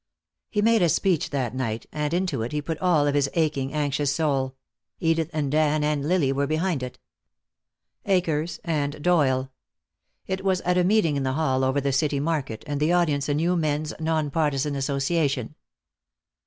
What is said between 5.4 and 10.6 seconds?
Dan and Lily were behind it. Akers and Doyle. It was